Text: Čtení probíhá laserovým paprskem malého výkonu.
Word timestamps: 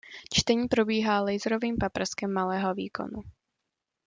Čtení 0.33 0.67
probíhá 0.67 1.21
laserovým 1.21 1.77
paprskem 1.77 2.33
malého 2.33 2.73
výkonu. 2.75 3.21